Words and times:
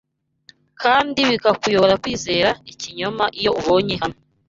Kandi 0.81 1.19
bikakuyobora 1.29 1.99
kwizera 2.03 2.49
ikinyoma 2.71 3.23
Iyo 3.39 3.51
ubonye 3.59 3.95
hamwe 4.01 4.19